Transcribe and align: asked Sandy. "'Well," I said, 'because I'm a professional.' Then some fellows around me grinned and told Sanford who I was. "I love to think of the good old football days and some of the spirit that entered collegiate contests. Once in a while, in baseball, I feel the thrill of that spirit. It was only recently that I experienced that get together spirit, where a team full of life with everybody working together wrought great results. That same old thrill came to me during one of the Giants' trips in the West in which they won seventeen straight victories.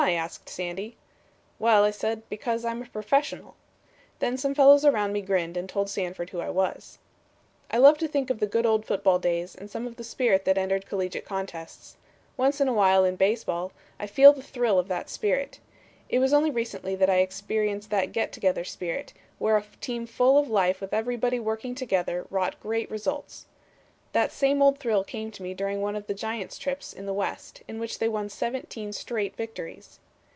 asked 0.03 0.49
Sandy. 0.49 0.97
"'Well," 1.59 1.83
I 1.83 1.91
said, 1.91 2.27
'because 2.27 2.65
I'm 2.65 2.81
a 2.81 2.85
professional.' 2.87 3.55
Then 4.17 4.35
some 4.35 4.55
fellows 4.55 4.83
around 4.83 5.13
me 5.13 5.21
grinned 5.21 5.55
and 5.55 5.69
told 5.69 5.91
Sanford 5.91 6.31
who 6.31 6.39
I 6.39 6.49
was. 6.49 6.97
"I 7.69 7.77
love 7.77 7.99
to 7.99 8.07
think 8.07 8.31
of 8.31 8.39
the 8.39 8.47
good 8.47 8.65
old 8.65 8.83
football 8.83 9.19
days 9.19 9.53
and 9.53 9.69
some 9.69 9.85
of 9.85 9.97
the 9.97 10.03
spirit 10.03 10.43
that 10.45 10.57
entered 10.57 10.87
collegiate 10.87 11.25
contests. 11.25 11.97
Once 12.35 12.59
in 12.59 12.67
a 12.67 12.73
while, 12.73 13.05
in 13.05 13.15
baseball, 13.15 13.73
I 13.99 14.07
feel 14.07 14.33
the 14.33 14.41
thrill 14.41 14.79
of 14.79 14.87
that 14.87 15.07
spirit. 15.07 15.59
It 16.09 16.17
was 16.17 16.33
only 16.33 16.49
recently 16.49 16.95
that 16.95 17.09
I 17.09 17.17
experienced 17.17 17.91
that 17.91 18.11
get 18.11 18.31
together 18.31 18.63
spirit, 18.63 19.13
where 19.37 19.55
a 19.57 19.65
team 19.81 20.07
full 20.07 20.39
of 20.39 20.47
life 20.47 20.81
with 20.81 20.95
everybody 20.95 21.39
working 21.39 21.75
together 21.75 22.25
wrought 22.31 22.59
great 22.59 22.89
results. 22.89 23.45
That 24.13 24.33
same 24.33 24.61
old 24.61 24.77
thrill 24.77 25.05
came 25.05 25.31
to 25.31 25.41
me 25.41 25.53
during 25.53 25.79
one 25.81 25.95
of 25.95 26.07
the 26.07 26.13
Giants' 26.13 26.57
trips 26.57 26.91
in 26.91 27.05
the 27.05 27.13
West 27.13 27.61
in 27.65 27.79
which 27.79 27.99
they 27.99 28.09
won 28.09 28.27
seventeen 28.27 28.91
straight 28.91 29.37
victories. 29.37 29.99